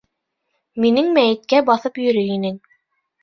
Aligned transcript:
Минең 0.85 1.11
мәйеткә 1.17 1.61
баҫып 1.69 2.01
йөрөй 2.05 2.31
инең. 2.39 2.57